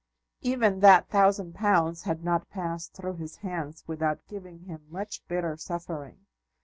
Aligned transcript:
Even 0.41 0.79
that 0.79 1.09
thousand 1.09 1.53
pounds 1.53 2.01
had 2.05 2.23
not 2.23 2.49
passed 2.49 2.95
through 2.95 3.17
his 3.17 3.35
hands 3.45 3.83
without 3.85 4.25
giving 4.27 4.61
him 4.61 4.81
much 4.89 5.21
bitter 5.27 5.55
suffering. 5.55 6.25